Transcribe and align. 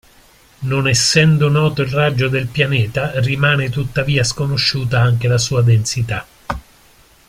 Non 0.61 0.87
essendo 0.87 1.47
noto 1.47 1.83
il 1.83 1.89
raggio 1.89 2.27
del 2.27 2.47
pianeta 2.47 3.19
rimane 3.19 3.69
tuttavia 3.69 4.23
sconosciuta 4.23 4.99
anche 4.99 5.27
la 5.27 5.37
sua 5.37 5.61
densità. 5.61 6.25